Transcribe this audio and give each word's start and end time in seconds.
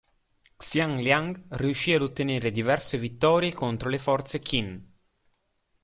Xiang 0.57 0.97
Liang 0.97 1.43
riuscì 1.49 1.93
ad 1.93 2.01
ottenere 2.01 2.49
diverse 2.49 2.97
vittorie 2.97 3.53
contro 3.53 3.87
le 3.87 3.99
forze 3.99 4.39
Qin. 4.39 4.83